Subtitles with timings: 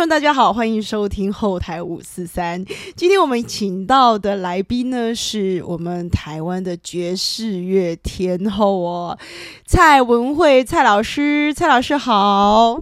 [0.00, 2.64] 众大家好，欢迎收听后台五四三。
[2.96, 9.18] 今天我们请到的来宾呢，是我们台湾的爵士乐天后哦，
[9.66, 11.52] 蔡文慧蔡老师。
[11.52, 12.80] 蔡老师好，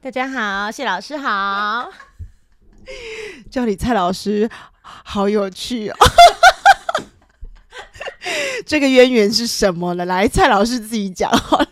[0.00, 1.90] 大家好，谢老师好。
[3.50, 4.48] 叫你蔡老师，
[4.80, 5.96] 好有趣哦。
[8.64, 10.06] 这个渊源是什么呢？
[10.06, 11.68] 来，蔡老师自己讲好了。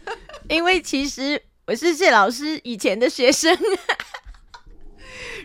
[0.50, 3.56] 因为其实我是谢老师以前的学生。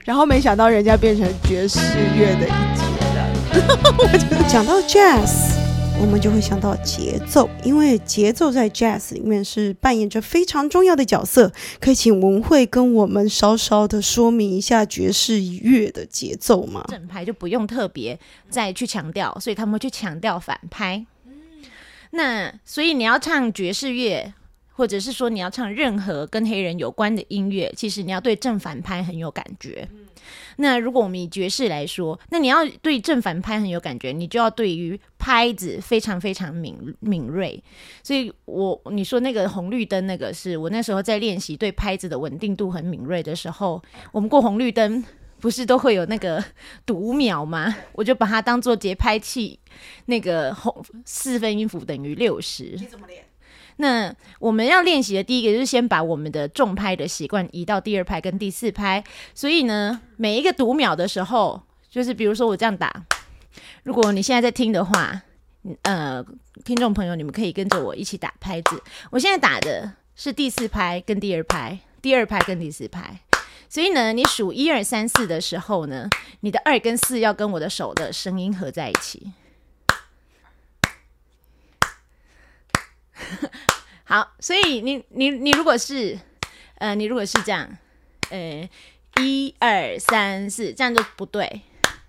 [0.06, 1.80] 然后没想到人家变成爵士
[2.16, 2.84] 乐的一节
[3.16, 4.48] 了。
[4.50, 5.56] 讲到 jazz，
[6.02, 11.52] 我们就会想到节奏，因为节奏在 jazz 里面是扮演着非常重要的角色。
[11.80, 16.86] 可以请文慧跟我们稍稍的说明一下爵士乐的节奏吗？
[16.88, 21.06] 正拍就不用特别再去强调，所以他们会去强调反拍。
[22.12, 24.34] 那所以你要唱爵士乐。
[24.80, 29.86] 或者是说你要唱任何跟黑人有关的音乐，其实你要对正反拍很有感觉。
[30.56, 37.62] 那如果我们以爵士来说，那你要对正反拍很有感觉，你就要对于拍子非常非常敏敏锐。
[38.02, 43.84] 所以我你说那个红绿灯那个是我那时候在练习对拍子的稳定度很敏锐的时候，
[44.14, 45.04] 我们过红绿灯
[45.42, 46.42] 不是都会有那个
[46.88, 47.76] 读秒吗？
[47.92, 49.60] 我就把它当做节拍器，
[50.06, 52.78] 那个红四分音符等于六十。
[52.80, 53.26] 你怎么练？
[53.82, 59.02] 那我们要练习的第一个就是先把我们的重拍的习惯移到第二拍跟第四拍。
[59.34, 62.92] 所以呢，每一个读秒的时候，就是比如说我这样打，
[63.84, 65.22] 如果你现在在听的话，
[65.84, 66.22] 呃，
[66.66, 68.84] 听众朋友，你们可以跟着我一起打拍子。
[69.12, 73.22] 我现在打的是第四拍跟第二拍，第二拍跟第四拍。
[73.70, 76.10] 所以呢，你数一二三四的时候呢，
[76.42, 79.32] 你的二跟四要跟我的手的声音合在一起。
[84.06, 86.18] 好，所以你你你如果是，
[86.80, 87.70] 呃，你如果是这样，
[88.30, 88.68] 呃，
[89.22, 91.62] 一二三四，这样就不对。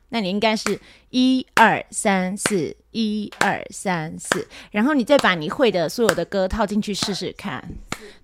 [0.08, 7.62] 那你应该是一二三四，一二三四，然后你再把你会的所有的歌套进去试试看。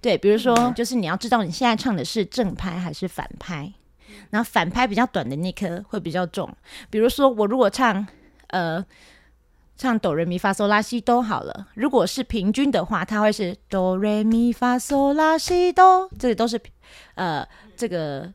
[0.00, 3.72] 对，比如说，就是你要知道你现在唱的是正拍还是反拍，
[4.30, 6.50] 然后反拍比较短的那颗会比较重。
[6.90, 8.06] 比如说，我如果唱，
[8.48, 8.84] 呃。
[9.76, 11.68] 唱哆来咪发嗦拉西哆好了。
[11.74, 16.58] 如果是平均的话，它会是哆来咪发嗦拉西哆，这里都是
[17.14, 18.32] 呃这个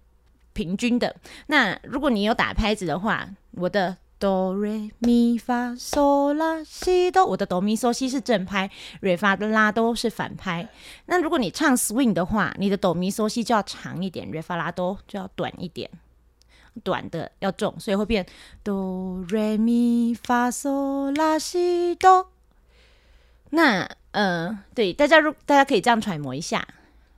[0.53, 1.16] 平均的。
[1.47, 8.69] 那如果你有打拍子的话，我的哆来咪发嗦拉西哆，我的哆咪嗦西是正拍，
[9.00, 10.69] 瑞发的拉哆是反拍。
[11.08, 15.90] 那如果你唱 swing 的话，你的哆咪嗦西就要长一点，瑞发拉哆就要短一点。
[16.84, 18.26] 短的要重，所以会变
[18.64, 22.32] 哆来咪发嗦拉西哆。
[23.52, 26.68] 那呃，对大家，如大家可以这样揣摩一下。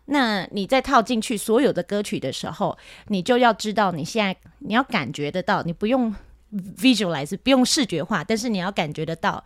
[0.06, 2.78] 那你在套进去所有的歌曲的时候，
[3.08, 6.14] 你就要知道你现在你要感觉得到，你不用
[6.78, 9.44] visualize，不用视觉化，但是你要感觉得到，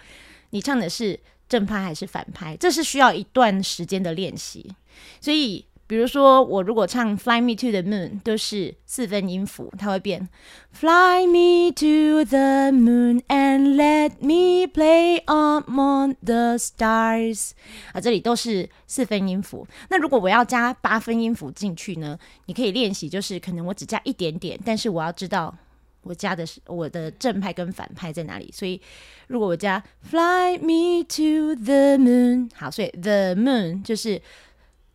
[0.51, 1.19] 你唱的是
[1.50, 4.74] 正拍还是反拍，这是需要一段时间的练习，
[5.22, 5.66] 所以。
[5.87, 10.27] 比如说，我如果唱《Fly Me to the Moon》都是四分音符，它会变
[10.73, 17.51] Fly me to the moon and let me play among the stars
[17.93, 19.65] 啊，这里都是四分音符。
[19.89, 22.19] 那如果我要加八分音符进去呢？
[22.47, 25.55] 你可以练习，就是可能我只加一点点，但是我要知道
[26.01, 28.51] 我加的是我的正派跟反派在哪里。
[28.53, 28.81] 所以
[29.27, 34.21] 如果我加 Fly me to the moon，好，所以 the moon 就是。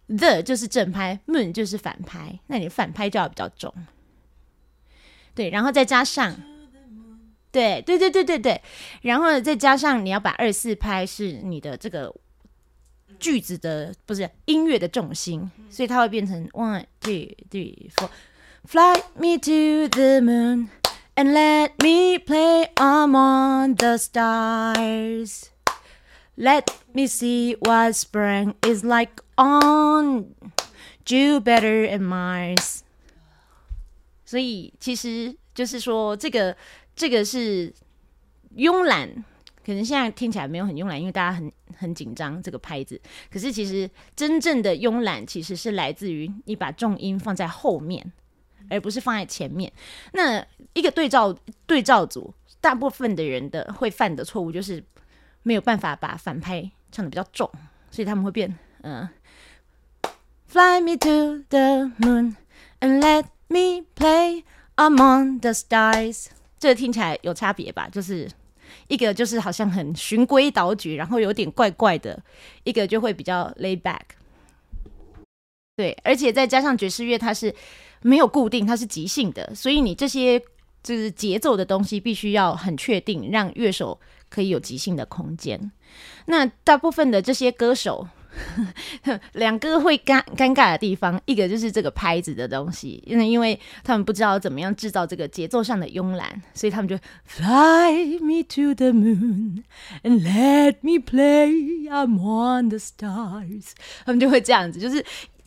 [0.08, 3.72] The 就是正拍，Moon 就是反拍，那你反拍就要比较重，
[5.34, 6.36] 对，然后再加上，
[7.50, 8.60] 对对对对对对，
[9.00, 12.14] 然后再加上你要把二四拍是你的这个
[13.18, 20.68] 句子的不是音乐的重心，所以它会变成 One two three four，Fly me to the moon
[21.14, 25.51] and let me play among the stars。
[26.42, 30.34] Let me see what spring is like on
[31.04, 32.80] Jupiter and Mars。
[34.24, 36.56] 所以其实就是说，这个
[36.96, 37.72] 这个是
[38.56, 39.24] 慵懒，
[39.64, 43.00] 可能现在听起来没有很慵懒，因为大家很很紧张这个拍子。
[43.30, 48.12] 可是其实真正的慵懒，其实是来自于你把重音放在后面，
[48.68, 49.72] 而不是放在前面。
[50.12, 51.32] 那一个对照
[51.68, 54.82] 对照组，大部分的人的会犯的错误就是。
[55.42, 57.50] 没有办法把反拍唱的比较重，
[57.90, 59.08] 所以他们会变嗯
[60.46, 62.36] ，Fly me to the moon
[62.80, 64.44] and let me play
[64.76, 66.26] among the stars。
[66.58, 67.88] 这个听起来有差别吧？
[67.90, 68.30] 就是
[68.88, 72.16] 一个就是好像很循规蹈矩，然后有点怪怪的；
[72.64, 74.00] 一个就会比较 lay back。
[75.76, 77.54] 对，而且再加上爵士乐，它是
[78.02, 80.38] 没有固定，它是即兴的，所以你这些
[80.82, 83.98] 就是节奏的东西必须要很确定，让乐手
[84.32, 85.70] 可以有即兴的空间。
[86.26, 88.08] 那大部分的这些歌手。
[89.34, 96.96] 两个会尴尴尬的地方，一个就是这个拍子的东西，因为因为他们不知道怎么样制造这个节奏上的慵懒，所以他们就
[97.26, 99.64] Fly me to the moon
[100.02, 103.72] and let me play among the stars，
[104.06, 105.04] 他们就会这样子，就是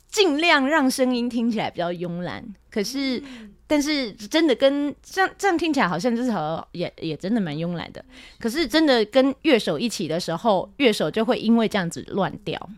[0.07, 2.45] 尽量让声音听起来比较慵懒。
[2.69, 3.23] 可是，
[3.67, 8.03] 但是真的跟这样这样听起来好像就是好也也真的蛮慵懒的。
[8.39, 12.69] 可是真的跟乐手一起的时候，乐手就会因为这样子乱掉，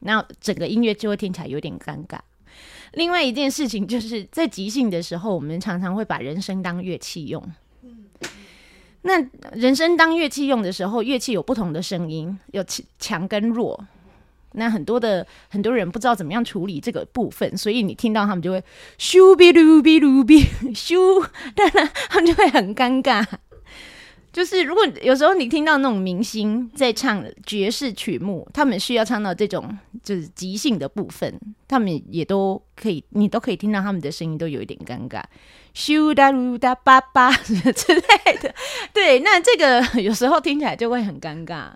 [0.00, 2.18] 那整个音乐就会听起来有点尴尬。
[2.92, 7.42] 另外一件事情就是在即兴的时候，我们常常会把人声当乐器用。
[9.02, 9.20] 那
[9.52, 12.64] 人声当乐器用的时候，乐器有不同的声音，有
[12.98, 13.84] 强跟弱。
[14.54, 18.62] 那很多的很多人不知道怎么样处理这个部分，所以你听到他们就会
[18.98, 21.24] 咻比噜比噜比 咻，
[21.54, 23.24] 当然他们就会很尴尬。
[24.32, 31.32] 就是如果有时候你听到那种明星在唱爵士曲目，他们需要唱到这种就是即兴的部分，
[31.68, 35.22] 他们也都可以，你都可以听到他们的声音都有一点尴尬，
[35.72, 38.52] 咻哒噜哒叭叭 之类的。
[38.92, 41.70] 对，那这个 有时候听起来就会很尴尬。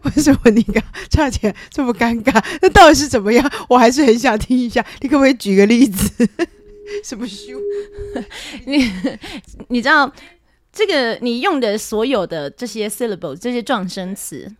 [0.16, 2.42] 为什么你刚唱起来这么尴尬？
[2.62, 3.52] 那到底是怎么样？
[3.68, 4.84] 我还是很想听一下。
[5.00, 6.28] 你可不可以举个例子？
[7.04, 7.58] 什么修？
[8.66, 8.90] 你
[9.68, 10.10] 你知道
[10.72, 11.18] 这个？
[11.20, 14.50] 你用的所有的这些 syllable 这些状声词，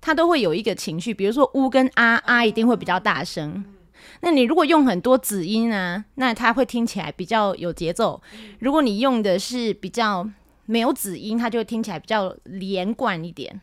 [0.00, 1.12] 它都会有一个情绪。
[1.12, 3.64] 比如说乌跟啊啊，一定会比较大声。
[4.20, 8.20] 那你如果用很多子音啊，那它会听起来比较有节奏。
[8.58, 10.28] 如果你用的是比较
[10.66, 13.60] 没有子音，它就会听起来比较连贯一点。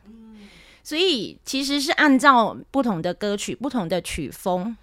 [0.86, 4.78] 所以其实是按照不同的歌曲、不同的曲风。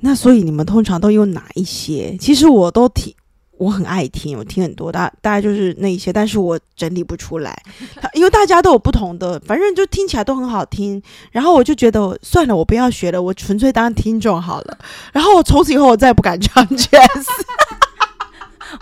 [0.00, 2.14] 那所以你们通常都用哪一些？
[2.20, 3.14] 其实我都听，
[3.56, 7.58] 我很爱听，我听很多，大大概就是那一些，但是我整理不出来，
[8.12, 11.02] 因为大家都有不同的，反正就听起来都很好听。
[11.30, 14.78] 然后我就觉得算了，我不要学了，我纯粹当听众好了。
[15.14, 17.24] 然后我从此以后我再也不敢唱 jazz。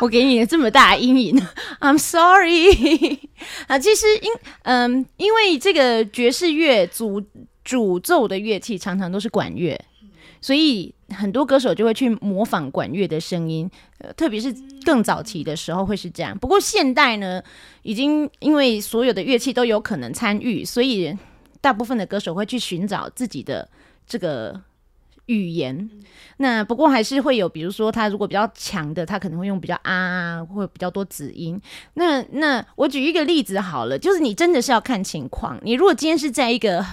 [0.00, 1.40] 我给你这么大阴影
[1.80, 3.18] ，I'm sorry
[3.66, 3.78] 啊。
[3.78, 4.30] 其实因
[4.62, 7.22] 嗯，因为这个爵士乐主
[7.64, 9.80] 主奏的乐器常常都是管乐，
[10.40, 13.70] 所以很多歌手就会去模仿管乐的声音。
[13.98, 14.54] 呃，特别是
[14.84, 16.36] 更早期的时候会是这样。
[16.38, 17.42] 不过现代呢，
[17.82, 21.16] 已经因为所有的乐器都有可能参与，所以
[21.60, 23.68] 大部分的歌手会去寻找自己的
[24.06, 24.60] 这个。
[25.28, 25.88] 语言，
[26.38, 31.60] 那不过还是会有，比如说他如果比较强的，他可能会用比较啊，或比较多子音。
[31.94, 35.58] 那那我举一个例子好了，就是你真的是要看情况。
[35.62, 36.84] 你如果今天是在一个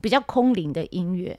[0.00, 1.38] 比较空灵的音乐，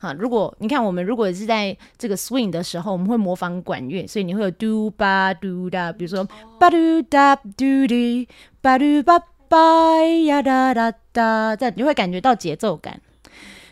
[0.00, 6.26] 啊，如果你看我们如果是在这个 swing 的时候，我们会模仿管乐，所以你会有 do ba do da，比如说
[6.58, 8.26] ba do da do di
[8.60, 13.00] ba do ba ba ya da da da，这样你会感觉到节奏感。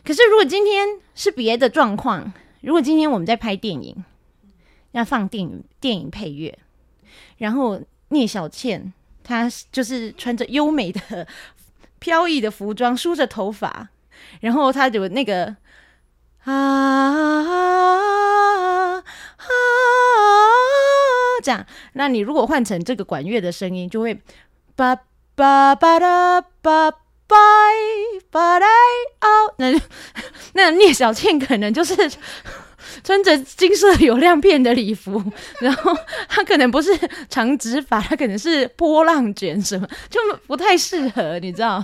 [0.04, 2.30] 可是，如果今天是别的状况，
[2.60, 4.04] 如果今天我们在拍电影，
[4.92, 6.58] 要放电影电影配乐，
[7.38, 8.92] 然后聂小倩
[9.22, 11.26] 她就是穿着优美的
[11.98, 13.88] 飘逸的服装，梳着头发，
[14.40, 15.56] 然后她就那个
[16.44, 19.46] 啊啊啊,啊
[21.42, 24.20] 这样，那你如果换成这个管乐的声音，就会
[24.76, 24.94] 叭
[25.34, 27.03] 叭叭哒叭。
[27.26, 28.68] Bye, but I
[29.20, 29.54] out。
[29.56, 29.80] 那
[30.52, 31.94] 那聂小倩可能就是
[33.02, 35.22] 穿着金色有亮片的礼服，
[35.60, 35.96] 然后
[36.28, 36.90] 她可能不是
[37.28, 41.82] 长直发，她可能是波浪卷，什么就不太适合，你知道？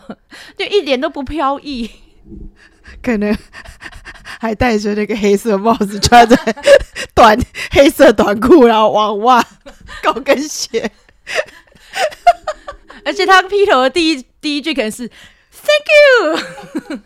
[0.56, 1.90] 就一点都不飘逸，
[3.02, 3.37] 可能
[4.40, 6.37] 还戴着那个黑色帽子，穿着
[7.14, 7.38] 短
[7.73, 9.44] 黑色短裤，然后网袜、
[10.02, 10.90] 高跟鞋。
[13.04, 15.09] 而且他披头的第一第一句可能是
[15.50, 15.87] “Thank
[16.90, 17.00] you”，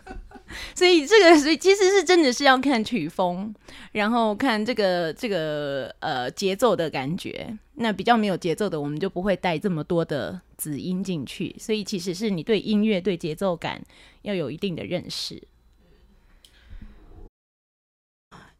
[0.73, 3.53] 所以这个所以其实是真的是要看曲风，
[3.91, 7.57] 然后看这个这个呃节奏的感觉。
[7.77, 11.53] 那比较没有节奏的，我们就不会带这么多的子音进去。
[11.59, 13.81] 所以其实是你对音乐对节奏感
[14.21, 15.45] 要有一定的认识。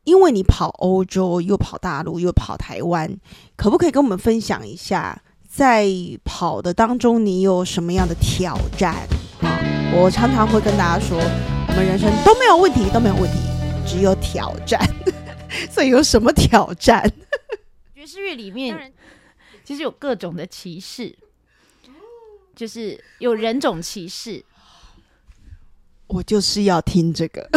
[0.03, 3.17] 因为你跑欧洲，又跑大陆，又跑台湾，
[3.55, 5.23] 可不可以跟我们分享一下？
[5.55, 5.87] 在
[6.25, 8.93] 跑的当中，你有什么样的挑战
[9.39, 9.55] 啊？
[9.93, 13.37] 我常常会跟大家说，我们人生都没有问题，都没有问题，
[13.87, 14.77] 只有挑战。
[15.71, 17.09] 所以有什么挑战？
[17.95, 18.91] 爵士乐里面
[19.63, 21.17] 其实有各种的歧视，
[22.53, 24.43] 就是有人种歧视。
[26.07, 27.49] 我就是要听这个。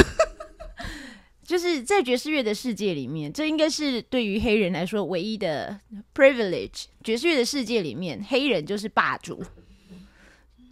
[1.48, 5.80] 就是在爵士乐的世界里面，这应该是对于黑人来说唯一的
[6.14, 6.84] privilege。
[7.02, 9.42] 爵士乐的世界里面，黑人就是霸主，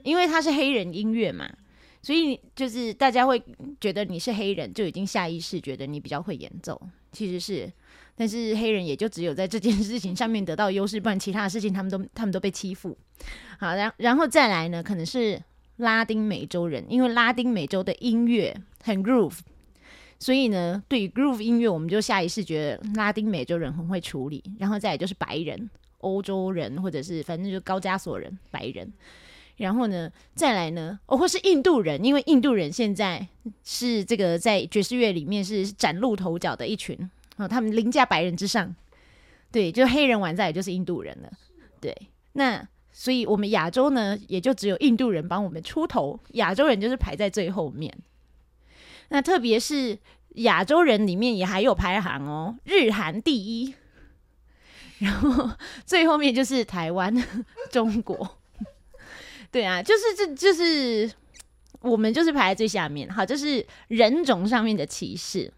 [0.03, 1.51] 因为他是黑人音乐嘛，
[2.03, 3.43] 所以就是大家会
[3.81, 6.79] 觉得你是黑人，就已经下意识觉得你比较会演奏。
[7.11, 7.73] 其实是，
[8.15, 12.95] 但是黑人也就只有在这件事情上面得到优势，不然其他的事情他们都他们都被欺负。
[13.59, 15.43] 好，然然后再来呢，可能是
[15.79, 19.39] 拉丁美洲人，因为拉丁美洲的音乐很 groove。
[20.19, 25.69] 所以呢，对于 groove 音乐，我们就下意识觉得拉丁美洲人很会处理，然后再来就是白人、
[25.99, 28.91] 欧洲人，或者是反正就高加索人、白人，
[29.59, 33.29] 然后呢，再来呢，哦，或是印度人，因为印度人现在
[33.63, 36.99] 是这个在爵士乐里面是崭露头角的一群
[37.37, 38.75] 哦，他们凌驾白人之上，
[39.53, 41.31] 对，就黑人完再也就是印度人了，
[41.79, 41.95] 对，
[42.33, 47.95] 那所以我们亚洲呢，也就只有印度人帮我们出头，亚洲人就是排在最后面。
[49.09, 49.99] 那特别是
[50.37, 53.75] 亚洲人里面也还有排行哦，日韩第一，
[54.99, 55.51] 然后
[55.87, 57.15] 最后面就是台湾、
[57.71, 58.39] 中国，
[59.51, 61.11] 对啊，就是这就是
[61.81, 63.09] 我们就是排在最下面。
[63.09, 65.53] 好，就是人种上面的歧视。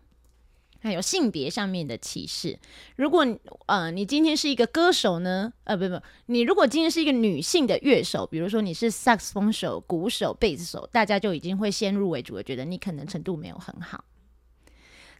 [0.80, 2.58] 还有性别上面的歧视。
[2.96, 3.26] 如果
[3.66, 14.04] 呃你今天是一个歌手呢，呃不不，你如果今天是一个女性的乐手，比如说你是萨克斯风手、鼓手、贝斯手，大家就已经会先入为主的觉得你可能程度没有很好。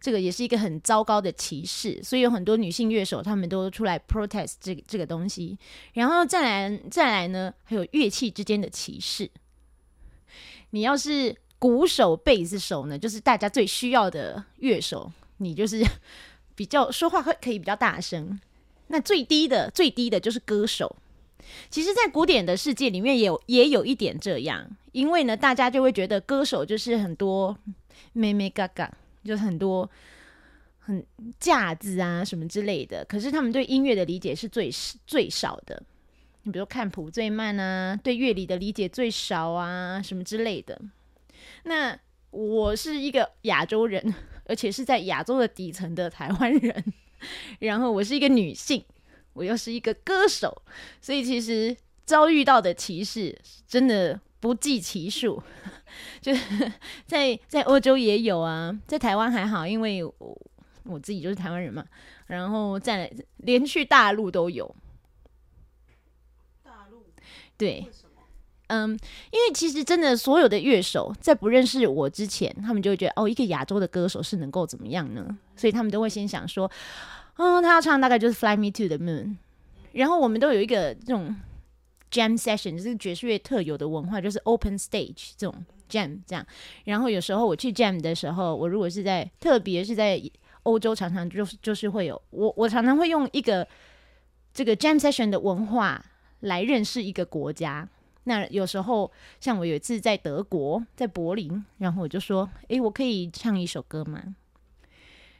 [0.01, 5.59] 这个也是一个很糟糕的歧视，所以有很多女性乐手他们都出来 protest 这个这个东西。
[5.91, 9.29] 然后再来再来呢，还有乐器之间的歧视。
[10.69, 15.11] 你要是鼓手、贝斯手呢，就是大家最需要的乐手。
[15.39, 15.83] 你就是
[16.55, 18.39] 比较说话会可以比较大声，
[18.87, 20.95] 那最低的最低的就是歌手。
[21.69, 27.57] 其实，在古典的世界里面，也有也有一点这样，因为呢，大家就会觉得歌手就是很多
[28.13, 28.91] 妹妹嘎嘎，
[29.23, 29.89] 就是很多
[30.79, 31.03] 很
[31.39, 33.03] 架子啊什么之类的。
[33.05, 34.69] 可是他们对音乐的理解是最
[35.07, 35.81] 最少的。
[36.43, 40.79] 你比如看谱最慢啊，对乐理的理解最少啊，什么之类的。
[41.63, 41.97] 那
[42.31, 44.13] 我是一个亚洲人。
[44.49, 46.93] 而且是在亚洲的底层的台湾人，
[47.59, 48.83] 然后我是一个女性，
[49.33, 50.63] 我又是一个歌手，
[50.99, 55.41] 所以其实遭遇到的歧视真的不计其数。
[56.19, 56.71] 就是
[57.05, 60.41] 在在欧洲也有啊，在台湾还好，因为我
[60.85, 61.85] 我自己就是台湾人嘛，
[62.25, 64.75] 然后在连去大陆都有。
[66.63, 67.05] 大陆
[67.55, 67.85] 对。
[68.69, 68.91] 嗯，
[69.31, 75.27] 因为其实真的所有的乐手在不认识我之前，他们就会觉得哦，一个亚洲的歌手是能够怎么样呢？
[75.55, 76.69] 所以他们都会先想说，
[77.35, 79.25] 哦，他要唱大概就是《Fly Me to the Moon》。
[79.93, 81.35] 然后我们都有一个这种
[82.11, 86.45] jam session，就是爵士乐特有的文化，就是 open stage 这种 jam 这样。
[86.85, 90.21] 然后有时候我去 jam 的时候，我如果是在特别是在
[90.61, 93.67] 欧洲，常常就是就是会有我我常常会用一个
[94.53, 96.05] 这个 jam session 的文化
[96.41, 97.89] 来认识一个国家。
[98.29, 104.35] 那有时候，像我有一次在德国，在柏林，然后我就说：“诶，我可以唱一首歌吗？”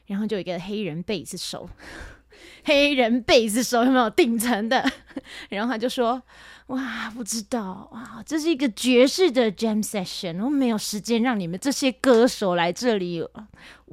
[0.06, 1.70] 然后就有一个黑人贝斯手，
[2.66, 4.84] 黑人贝斯手有没有顶层的？
[5.50, 6.20] 然后他就说
[6.66, 13.24] ：“哇，不知道哇，这是一个爵士的 jam session，我没有时间让你们这些歌手来这里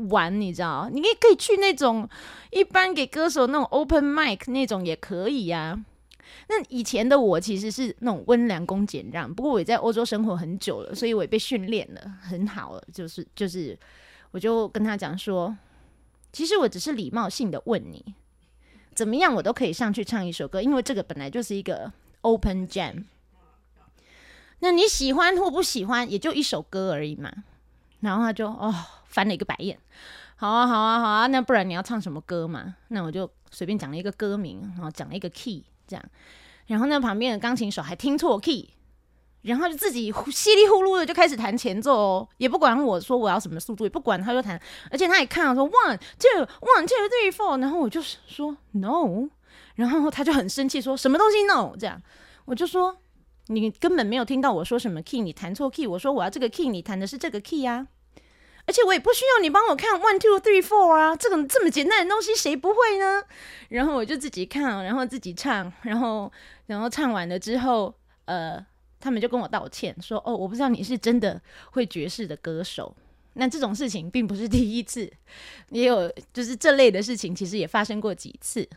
[0.10, 0.90] 玩，你知道？
[0.92, 2.10] 你也可以去那种
[2.50, 5.80] 一般给歌手那种 open mic 那种也可以呀。”
[6.50, 12.84] 那以前的我其实是那种温良恭俭让，不过我也在欧洲生活很久了，所以我也被训练了很好了。
[12.94, 13.78] 就是就是，
[14.32, 15.56] 我就跟他讲说，
[16.32, 18.16] 其实我只是礼貌性的问你，
[18.96, 21.92] 怎么样，我都可以上去唱一首歌，因为这个本来就是一个
[22.22, 23.04] open jam。
[24.60, 27.32] 那你喜欢或不喜欢，也就一首歌而已嘛。
[28.00, 28.74] 然后他就哦
[29.06, 29.78] 翻了一个白眼，
[30.36, 32.76] 好啊好啊好啊，那不然你要唱什么歌嘛？
[32.88, 35.64] 那我就随便讲了一个歌名，然后讲了一个 key。
[35.88, 36.06] 这样，
[36.68, 38.70] 然后那旁边的钢琴手还听错 key，
[39.44, 49.30] 然后就自己稀里呼噜的就开始弹前奏哦，也不管我说我要什么速度，也不管他就弹，而且他也看了说 one two one two three four，然后我就说 no，
[49.76, 52.02] 然后他就很生气说什么东西 no，这样。
[52.46, 52.98] 我就说
[53.48, 57.88] 你根本没有听到我说什么 key，你弹错 key，我说我要这个 key，你弹的是这个 key 啊。
[58.68, 63.24] 而且我也不需要你帮我看 one two three four 啊，这种这么简单的东西谁不会呢？
[63.70, 66.32] 然后我就自己看，然后自己唱，然后
[66.68, 67.94] 然后唱完了之后，
[68.26, 68.64] 呃，
[69.00, 72.94] 他们就跟我道歉说：“哦，我不知道你是真的会爵士的歌手。”
[73.40, 75.10] 那这种事情并不是第一次，
[75.70, 78.68] 也有就是这类的事情，其实也发生过几次。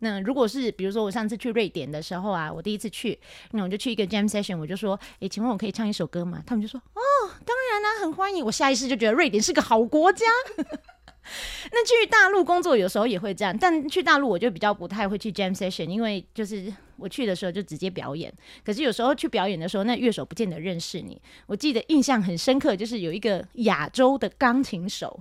[0.00, 3.18] 那如果是比如说我上次去瑞典的时候啊，我第一次去，
[3.52, 6.42] 那我就去一个 jam session，我就说，诶，请问我可以唱一首歌吗？
[6.46, 7.00] 他们就说，哦，
[7.44, 8.44] 当然啦，很欢迎。
[8.44, 10.26] 我下意识就觉得瑞典是个好国家，
[11.72, 18.32] 那去大陆工作有时候也会这样，但去大陆我就比较不太会去 jam session，因为就是我去的时候就直接表演。
[18.64, 21.20] 可是有时候去表演的时候，那乐手不见得认识你。
[21.46, 25.18] 我记得印象很深刻，就是有一个亚洲的钢琴手，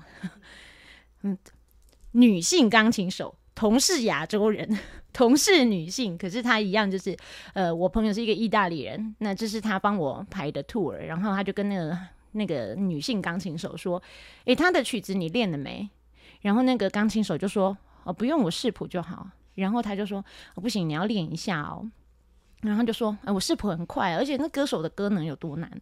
[1.24, 1.38] 嗯，
[2.12, 4.77] 女性钢琴手，同是亚洲人，
[5.13, 7.17] 同是女性，可是她一样就是
[7.53, 11.97] 呃，我朋友是一个意大利人，那这是他帮我排的 tour，然后他就跟那个
[12.33, 14.01] 那个女性钢琴手说
[14.43, 15.89] ：“诶，他的曲子你练了没？”
[16.41, 21.89] 然后那个钢琴手就说：“哦，不用，我视谱就好。”然后他就说：“哦，不行，你要练一下哦。”
[22.62, 25.81] 然后就说：“哎，我视谱很快，而且那歌手的歌能有多难？”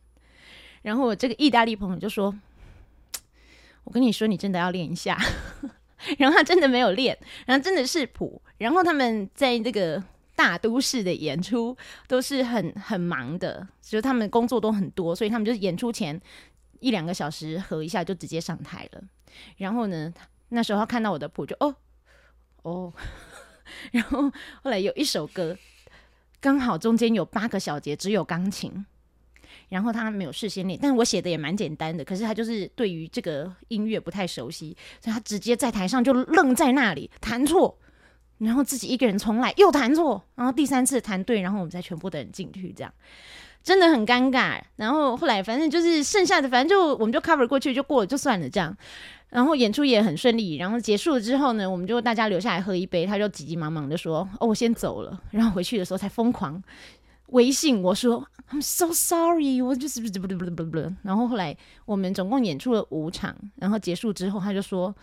[0.83, 2.33] 然后我这个意大利朋友就说
[3.83, 5.17] ：“我跟你说，你真的要练一下。”
[6.17, 8.41] 然后他真的没有练，然后真的是谱。
[8.57, 10.03] 然后他们在这个
[10.35, 11.75] 大都市的演出
[12.07, 16.19] 都是很很忙的，就是他们工作都很多，所以他们就演出前
[16.79, 19.01] 一两个小时合一下就直接上台了。
[19.57, 20.13] 然后呢？
[20.49, 21.75] 那时候他看到我的谱就哦
[22.61, 22.93] 哦，
[23.91, 24.31] 然后
[24.61, 25.57] 后来有一首歌
[26.39, 28.85] 刚好中间有八个小节只有钢琴，
[29.69, 37.77] 然后他没有事先练，但是我写的也蛮简单的，可是他就是对于这个音乐不太熟悉，所以他直接在台上就愣在那里弹错，
[38.39, 42.93] 然后自己一个人重来又弹错，然后第三次弹对，然后我们才全部的人进去，这样
[43.63, 44.59] 真的很尴尬。
[44.75, 48.75] 然后后来反正就是剩下的，反正就我们就 cover 过去就过了就算了这样。
[49.29, 56.61] 然后演出也很顺利，然后结束了之后呢，我们就大家留下来喝一杯，他就急急忙忙的说：“哦，我先走了。”然后回去的时候才疯狂
[57.27, 64.93] 微信我说：“I'm so sorry，我就是不不不不不不。”然后后来我们总共演出了五场，然后结束之后他就说：“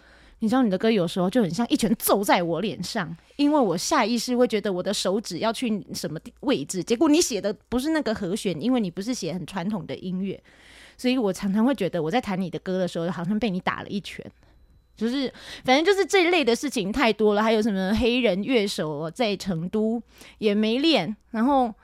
[0.40, 10.42] 你知道你的歌有时候就很像一拳揍在我脸上，因为我下意识会觉得我的手指要去什么位置，结果你写的不是那个和弦，因为你不是写很传统的音乐。”
[10.96, 14.22] 所以我常常会觉得我在弹你的歌的时候，好像被你打了一拳，
[14.94, 15.32] 就是
[15.64, 17.42] 反正就是这一类的事情太多了。
[17.42, 20.02] 还有什么黑人乐手在成都
[20.36, 21.74] 也没练，然后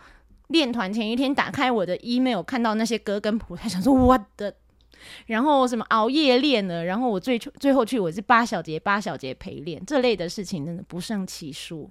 [0.49, 4.55] 练团前一天打开我的 email 看到那些歌跟谱，他想说我的，
[5.27, 11.91] 然后什么熬夜练了，然后我最最后去我是八小节八小节陪练，这类的事情真的不胜其数。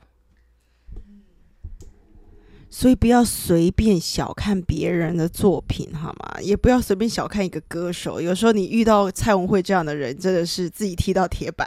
[2.68, 6.42] 所以不要随便小看别人的作品，好吗？
[6.42, 8.20] 也不要随便小看一个歌手。
[8.20, 11.66] 有时候你遇到蔡文慧这样的人，真的是自己踢到铁板。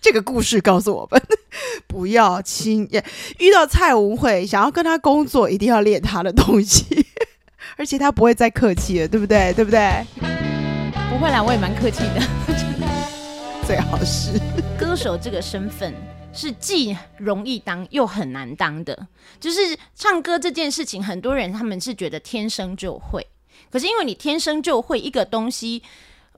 [0.00, 1.20] 这个故事告诉我们，
[1.86, 3.00] 不要轻易
[3.38, 7.06] 遇到蔡文慧，想要跟他工作，一定要练他的东西，
[7.76, 9.52] 而且他不会再客气了，对不对？
[9.54, 10.04] 对不对？
[11.10, 12.22] 不会啦，我也蛮客气的。
[13.66, 14.38] 最好是
[14.78, 15.94] 歌手这个身份。
[16.38, 19.08] 是既容易当又很难当的，
[19.40, 19.58] 就是
[19.94, 23.26] 唱歌这件事情，很多人他们是觉得天生就会，
[23.70, 25.82] 可是因为你天生就会一个东西，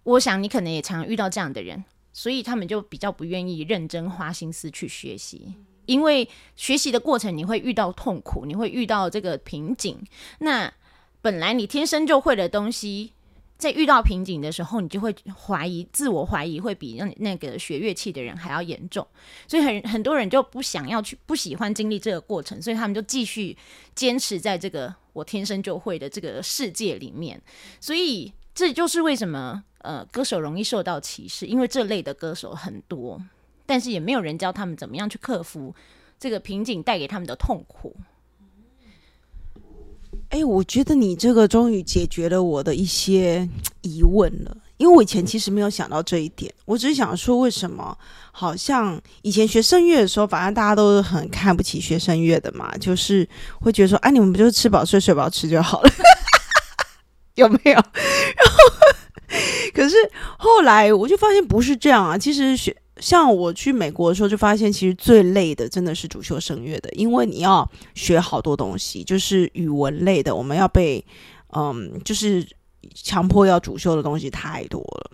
[0.05, 1.85] 我想你可能也常遇到这样的人，
[2.19, 5.55] 所以他们就比较不愿意认真花心思去学习，
[5.87, 9.97] 因为学习的过程你会遇到痛苦，你会遇到这个瓶颈，
[10.41, 10.73] 那
[11.23, 13.13] 本来你天生就会的东西。
[13.57, 15.15] 在遇到瓶颈的时候，你就会
[15.47, 19.07] 怀疑，自我怀疑会比那那个学乐器的人还要严重，
[19.49, 23.57] 所以很很多人就不想要去，不喜欢经历这个过程，所以他们就继续
[23.97, 27.41] 坚持在这个我天生就会的这个世界里面，
[27.81, 33.19] 所以这就是为什么呃歌手容易受到歧视，因为这类的歌手很多，
[33.65, 35.75] 但是也没有人教他们怎么样去克服
[36.21, 37.97] 这个瓶颈带给他们的痛苦。
[40.29, 43.49] 哎，我觉得你这个终于解决了我的一些
[43.81, 46.53] 疑问了，因为我以前其实没有想到这一点。
[46.67, 47.97] 我只是想说，为什么
[48.31, 53.27] 好像以前学声乐的时候，反正大家都是很看不起学声乐的嘛，就是
[53.59, 55.91] 会觉得说，哎，你们不就吃饱睡，睡饱吃就好了，
[57.37, 57.83] 有没有？
[59.89, 59.97] 可是
[60.37, 62.77] 后来我就发现不是这样啊，其实学。
[63.01, 71.05] 像我去美国的时候，就发现其实最累的真的是主修声乐的，因为你要学好多东西，就是语文类的，我们要背，
[71.57, 72.45] 嗯，就是
[72.93, 75.11] 强迫要主修的东西太多了，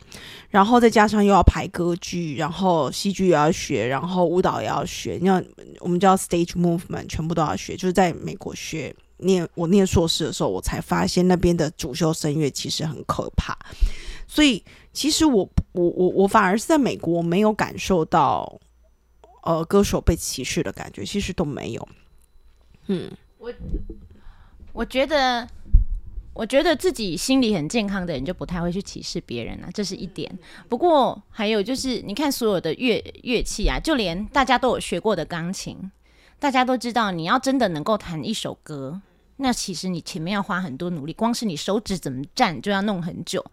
[0.49, 5.43] 然后再加上又要排歌剧，然后戏剧也要学，然后舞蹈也要学，你要
[5.81, 7.77] 我们叫 stage movement，全部都要学。
[7.77, 13.55] 就是在美国学念我念硕士的时候，我才发现那边的主修声乐其实很可怕，
[14.27, 14.65] 所以。
[14.95, 18.61] 其实我我我我反而是在美国没有感受到，
[19.43, 21.89] 呃，歌手被歧视的感觉，其实都没有。
[22.87, 23.53] 嗯，我
[24.73, 25.49] 我觉得，
[26.33, 30.39] 我觉得自己心里很健康的人就不太会去歧视别人了，这是一点。
[30.69, 35.91] 不过还有就是，你看所有的乐乐器啊，就连大家都有学过的钢琴，
[36.39, 39.01] 大家都知道，你要真的能够弹一首歌，
[39.39, 43.45] 那其实你前面要花很多努力，光是你手指怎么站就要弄很久。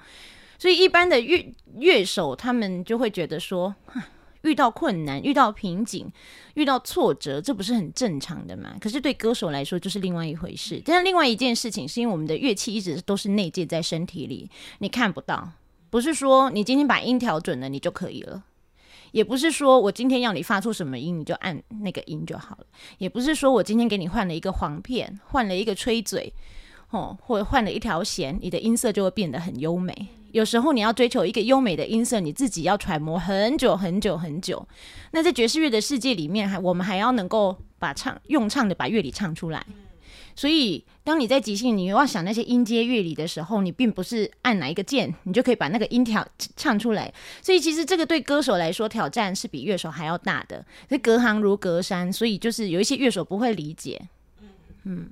[0.62, 3.74] 所以一般的乐乐手他们就会觉得说，
[4.46, 6.08] 遇到困难、遇到瓶颈、
[6.54, 8.76] 遇到挫折，这不是很正常的嘛？
[8.80, 10.80] 可是对歌手来说就是另外一回事。
[10.86, 15.50] 但是另外一件事情是因为我们的乐器一直都是内建在身体里，你看不到，
[15.90, 18.44] 不是说你今天把音调准了你就可以了。
[19.14, 22.68] 也不是说我今天要你发出什么音，你就按那个音就好了。
[23.00, 26.32] 也不是说我今天给你换了一个簧片，换了一个吹嘴，
[26.92, 30.10] 哦，或者换了一条弦，你的音色就会变得很优美。
[30.32, 34.68] 有时候你要追求一个优美的音色，你自己要揣摩很久很久很久。
[35.12, 39.66] 那在爵士乐的世界里面，还我们还要能够把唱用唱的把乐理唱出来。
[40.34, 47.14] 所以，当你在即兴，你又要想那些音阶乐理的时候，你并不是按哪一个键，你就可以把那个音调唱出来。
[47.42, 50.66] 所以，其实这个对歌手来说挑战是比乐手还要大的。
[50.90, 54.02] 这隔行如隔山，所以就是有一些乐手不会理解。
[54.86, 55.10] 嗯，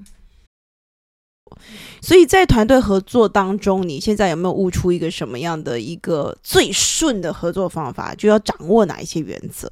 [2.02, 8.14] 所以在团队合作当中，你现在有没有悟出一个什么样的一个最顺的合作方法？
[8.16, 9.70] 就要掌握哪一些原则？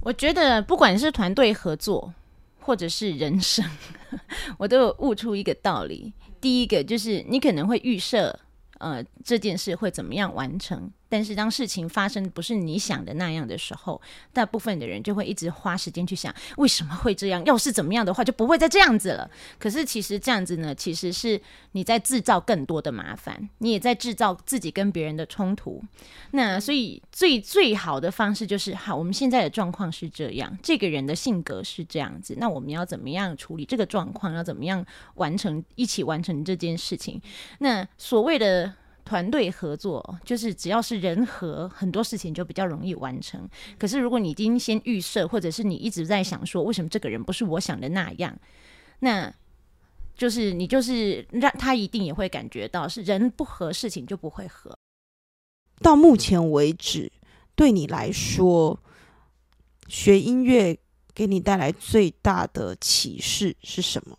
[0.00, 2.14] 我觉得，不管是团队合作。
[2.60, 3.64] 或者是人生，
[4.58, 6.12] 我都有悟出一个道理。
[6.38, 8.38] 第一个就是你可能会预设，
[8.76, 10.90] 呃，这件事会怎么样完成。
[11.08, 14.00] 但是当事情发生不是你想的那样的时候，
[14.32, 17.44] 大部分的人就会一直花时间去想为什么会这样。
[17.44, 19.30] 要是怎么样的话，就不会再这样子了。
[19.58, 21.40] 可是其实这样子呢，其实是
[21.72, 25.82] 你在制造更多的麻烦，你也在制造自己跟别人的冲突。
[26.32, 34.34] 那所以最最好的方式就是，好，我们现在的状况是这样，这个人的性格是这样子，那我们要怎么样处理这个状况？
[34.34, 37.20] 要怎么样完成一起完成这件事情？
[37.60, 38.74] 那所谓的。
[39.08, 43.48] 团队合作就是只要是人和，很多事情就比较容易完成。
[43.78, 48.38] 可是如果你已经先预设，或者是你一直在想说为什么这个人不是我想的那样，
[49.00, 49.34] 那
[50.14, 54.76] 就是你就是让他一定也会感觉到是人不合，事情就不会合。
[55.80, 57.10] 到目前为止，
[57.54, 58.78] 对你来说，
[59.86, 60.78] 学音乐
[61.14, 64.18] 给你带来最大的启示是什么？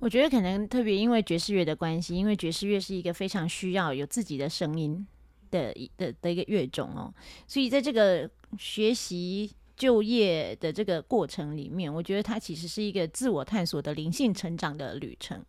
[0.00, 5.06] 我觉得可能特别因为爵士乐的关系，因为爵士乐是一个非常需要有自己的声音
[5.50, 7.12] 的的的一个乐种哦，
[7.46, 15.44] 所以在这个学习就业的这个过程里面，我觉得它其实是一个自我探索的灵性成长的旅程。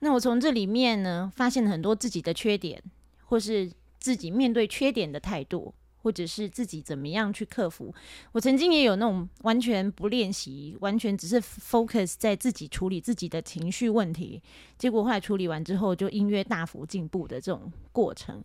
[0.00, 2.82] 那我从这里面呢，发现了很多自己的缺点，
[3.26, 5.72] 或是自己面对缺点的态度。
[6.06, 7.92] 或者是自己怎么样去克服？
[8.30, 14.40] 我曾经也有那种完全不练习，完全只是 focus 在自己处理自己的情绪问题，
[14.78, 18.40] 结果后来处理完之后，就音乐大幅进步的这种过程。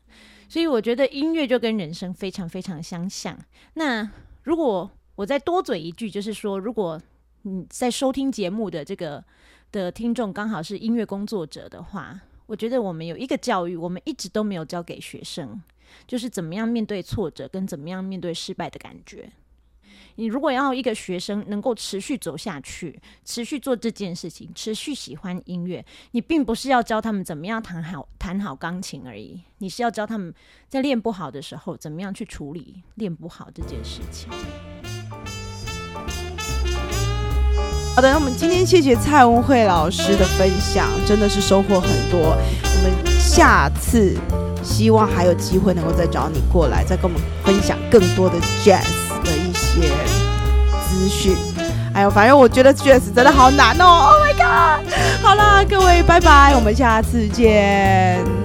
[0.50, 3.38] 所以我觉得音乐就跟人生非常非常相像。
[3.76, 4.10] 那
[4.42, 7.00] 如果我再多嘴一句，就是说，如果
[7.44, 9.24] 你在收听节目的这个
[9.72, 15.62] 的听众刚好是音乐工作者的话，我觉得我们有一个教育，我们一直都没有教给学生。
[16.08, 19.32] 就是怎么样面对挫折，跟怎么样面对失败的感觉。
[20.16, 30.34] 你如果要一个学生能够持续走下去，持续做这件事情，持续喜欢音乐，你并不是要教他们怎么样弹好弹好钢琴而已，你是要教他们
[30.68, 34.30] 在练不好的时候，怎么样去处理练不好这件事情。
[37.96, 42.20] 好的，那我们今天谢谢蔡文慧老师的分享，真的是收获很多。
[42.20, 44.18] 我们下次。
[44.64, 48.84] 希望还有机会能够再找你过来，再跟我们分享更多的 jazz
[49.24, 49.90] 的一些
[50.88, 51.36] 资讯。
[51.94, 54.94] 哎呦，反正我觉得 jazz 真的好难哦！Oh my god！
[55.22, 58.41] 好啦，各位，拜拜，我们下次见。